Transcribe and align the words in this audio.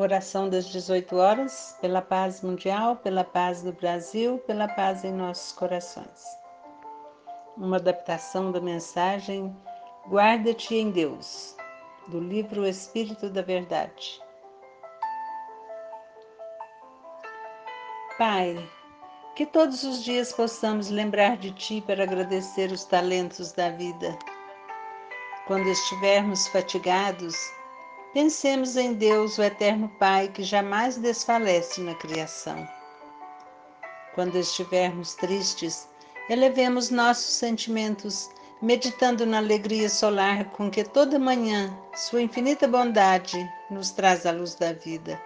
Oração 0.00 0.48
das 0.48 0.66
18 0.66 1.16
horas, 1.16 1.76
pela 1.80 2.00
paz 2.00 2.40
mundial, 2.40 2.94
pela 2.98 3.24
paz 3.24 3.62
do 3.64 3.72
Brasil, 3.72 4.38
pela 4.46 4.68
paz 4.68 5.02
em 5.02 5.12
nossos 5.12 5.50
corações. 5.50 6.38
Uma 7.56 7.78
adaptação 7.78 8.52
da 8.52 8.60
mensagem 8.60 9.52
Guarda-te 10.06 10.76
em 10.76 10.92
Deus, 10.92 11.56
do 12.06 12.20
livro 12.20 12.64
Espírito 12.64 13.28
da 13.28 13.42
Verdade. 13.42 14.22
Pai, 18.16 18.56
que 19.34 19.44
todos 19.44 19.82
os 19.82 20.04
dias 20.04 20.32
possamos 20.32 20.90
lembrar 20.90 21.38
de 21.38 21.50
Ti 21.50 21.82
para 21.84 22.04
agradecer 22.04 22.70
os 22.70 22.84
talentos 22.84 23.50
da 23.50 23.70
vida. 23.70 24.16
Quando 25.48 25.68
estivermos 25.68 26.46
fatigados, 26.46 27.57
Pensemos 28.14 28.74
em 28.78 28.94
Deus, 28.94 29.36
o 29.36 29.42
Eterno 29.42 29.86
Pai, 29.98 30.28
que 30.28 30.42
jamais 30.42 30.96
desfalece 30.96 31.82
na 31.82 31.94
criação. 31.94 32.66
Quando 34.14 34.38
estivermos 34.38 35.14
tristes, 35.14 35.86
elevemos 36.30 36.88
nossos 36.88 37.34
sentimentos, 37.34 38.30
meditando 38.62 39.26
na 39.26 39.36
alegria 39.36 39.90
solar 39.90 40.46
com 40.52 40.70
que 40.70 40.82
toda 40.84 41.18
manhã 41.18 41.78
Sua 41.94 42.22
infinita 42.22 42.66
bondade 42.66 43.46
nos 43.70 43.90
traz 43.90 44.24
a 44.24 44.32
luz 44.32 44.54
da 44.54 44.72
vida. 44.72 45.20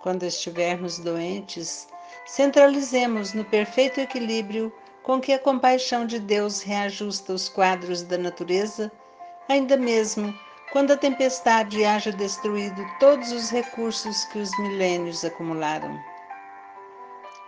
Quando 0.00 0.24
estivermos 0.24 0.98
doentes, 0.98 1.88
centralizemos 2.26 3.32
no 3.32 3.46
perfeito 3.46 3.98
equilíbrio 3.98 4.70
com 5.02 5.18
que 5.18 5.32
a 5.32 5.38
compaixão 5.38 6.04
de 6.04 6.18
Deus 6.18 6.60
reajusta 6.60 7.32
os 7.32 7.48
quadros 7.48 8.02
da 8.02 8.18
natureza, 8.18 8.92
ainda 9.48 9.76
mesmo 9.76 10.32
quando 10.72 10.92
a 10.92 10.96
tempestade 10.96 11.84
haja 11.84 12.10
destruído 12.10 12.82
todos 12.98 13.30
os 13.30 13.50
recursos 13.50 14.24
que 14.24 14.38
os 14.38 14.50
milênios 14.58 15.22
acumularam. 15.22 16.00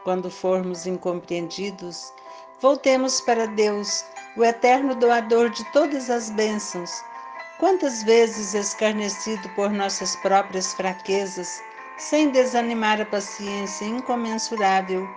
Quando 0.05 0.31
formos 0.31 0.87
incompreendidos, 0.87 2.13
voltemos 2.61 3.23
para 3.23 3.47
Deus, 3.47 4.05
o 4.37 4.45
eterno 4.45 4.95
doador 4.95 5.49
de 5.49 5.65
todas 5.73 6.11
as 6.11 6.29
bênçãos. 6.29 6.91
Quantas 7.59 8.03
vezes 8.03 8.53
escarnecido 8.53 9.49
por 9.51 9.71
nossas 9.71 10.15
próprias 10.17 10.75
fraquezas, 10.75 11.63
sem 11.97 12.29
desanimar 12.29 13.01
a 13.01 13.07
paciência 13.07 13.87
incomensurável 13.87 15.09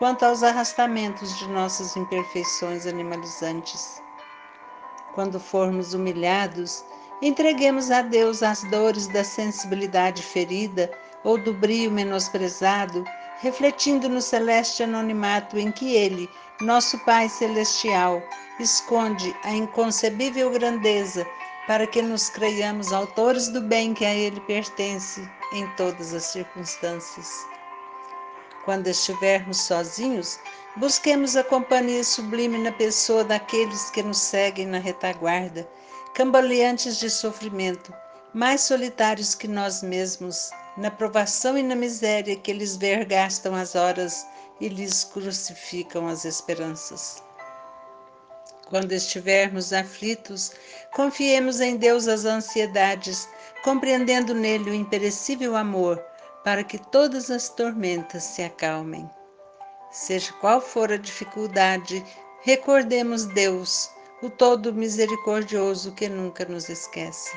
quanto 0.00 0.24
aos 0.24 0.42
arrastamentos 0.42 1.38
de 1.38 1.48
nossas 1.48 1.94
imperfeições 1.94 2.86
animalizantes. 2.86 4.02
Quando 5.14 5.38
formos 5.38 5.94
humilhados, 5.94 6.84
Entreguemos 7.22 7.92
a 7.92 8.02
Deus 8.02 8.42
as 8.42 8.64
dores 8.64 9.06
da 9.06 9.22
sensibilidade 9.22 10.20
ferida 10.20 10.90
ou 11.22 11.38
do 11.38 11.54
brio 11.54 11.88
menosprezado, 11.88 13.04
refletindo 13.40 14.08
no 14.08 14.20
celeste 14.20 14.82
anonimato 14.82 15.56
em 15.56 15.70
que 15.70 15.94
Ele, 15.94 16.28
nosso 16.60 16.98
Pai 17.04 17.28
Celestial, 17.28 18.20
esconde 18.58 19.32
a 19.44 19.52
inconcebível 19.52 20.50
grandeza 20.50 21.24
para 21.68 21.86
que 21.86 22.02
nos 22.02 22.28
creiamos 22.28 22.92
autores 22.92 23.46
do 23.46 23.60
bem 23.60 23.94
que 23.94 24.04
a 24.04 24.12
Ele 24.12 24.40
pertence 24.40 25.22
em 25.52 25.64
todas 25.76 26.12
as 26.12 26.24
circunstâncias. 26.24 27.30
Quando 28.64 28.88
estivermos 28.88 29.60
sozinhos, 29.60 30.40
busquemos 30.74 31.36
a 31.36 31.44
companhia 31.44 32.02
sublime 32.02 32.58
na 32.58 32.72
pessoa 32.72 33.22
daqueles 33.22 33.90
que 33.90 34.02
nos 34.02 34.18
seguem 34.18 34.66
na 34.66 34.78
retaguarda 34.78 35.68
cambaleantes 36.14 36.98
de 36.98 37.08
sofrimento, 37.08 37.92
mais 38.34 38.60
solitários 38.62 39.34
que 39.34 39.48
nós 39.48 39.82
mesmos, 39.82 40.50
na 40.76 40.90
provação 40.90 41.56
e 41.56 41.62
na 41.62 41.74
miséria 41.74 42.36
que 42.36 42.52
lhes 42.52 42.76
vergastam 42.76 43.54
as 43.54 43.74
horas 43.74 44.26
e 44.60 44.68
lhes 44.68 45.04
crucificam 45.04 46.06
as 46.06 46.24
esperanças. 46.24 47.22
Quando 48.68 48.92
estivermos 48.92 49.72
aflitos, 49.72 50.52
confiemos 50.94 51.60
em 51.60 51.76
Deus 51.76 52.08
as 52.08 52.24
ansiedades, 52.24 53.28
compreendendo 53.62 54.34
nele 54.34 54.70
o 54.70 54.74
imperecível 54.74 55.56
amor, 55.56 56.02
para 56.44 56.64
que 56.64 56.78
todas 56.78 57.30
as 57.30 57.48
tormentas 57.48 58.22
se 58.22 58.42
acalmem. 58.42 59.08
Seja 59.90 60.32
qual 60.40 60.60
for 60.60 60.90
a 60.90 60.96
dificuldade, 60.96 62.02
recordemos 62.42 63.26
Deus, 63.26 63.90
o 64.22 64.30
todo 64.30 64.72
misericordioso 64.72 65.92
que 65.92 66.08
nunca 66.08 66.44
nos 66.44 66.68
esquece. 66.68 67.36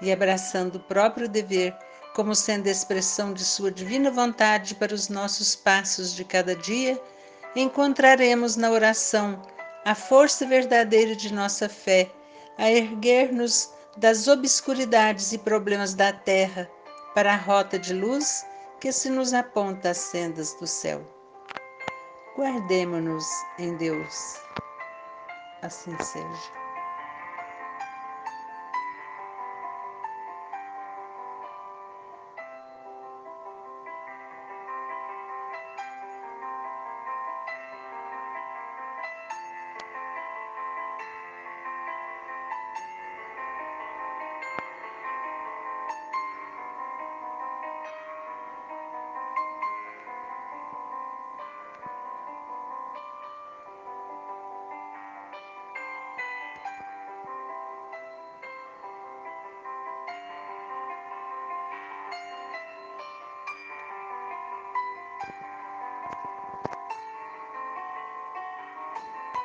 E 0.00 0.10
abraçando 0.10 0.76
o 0.76 0.80
próprio 0.80 1.28
dever, 1.28 1.76
como 2.14 2.34
sendo 2.34 2.66
expressão 2.66 3.32
de 3.32 3.44
Sua 3.44 3.70
divina 3.70 4.10
vontade 4.10 4.74
para 4.74 4.94
os 4.94 5.08
nossos 5.08 5.54
passos 5.54 6.14
de 6.14 6.24
cada 6.24 6.56
dia, 6.56 7.00
encontraremos 7.54 8.56
na 8.56 8.70
oração 8.70 9.40
a 9.84 9.94
força 9.94 10.46
verdadeira 10.46 11.14
de 11.14 11.32
nossa 11.32 11.68
fé, 11.68 12.10
a 12.56 12.70
erguer-nos 12.70 13.70
das 13.96 14.26
obscuridades 14.28 15.32
e 15.32 15.38
problemas 15.38 15.94
da 15.94 16.12
terra 16.12 16.70
para 17.14 17.34
a 17.34 17.36
rota 17.36 17.78
de 17.78 17.92
luz 17.92 18.46
que 18.80 18.90
se 18.90 19.10
nos 19.10 19.34
aponta 19.34 19.90
às 19.90 19.98
sendas 19.98 20.54
do 20.54 20.66
céu. 20.66 21.06
Guardemo-nos 22.36 23.26
em 23.58 23.76
Deus 23.76 24.40
assim 25.62 25.96
seja. 26.02 26.61